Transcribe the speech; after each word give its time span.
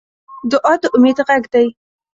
دعا 0.51 0.73
د 0.81 0.83
امید 0.95 1.17
غږ 1.27 1.43
دی. 1.53 1.67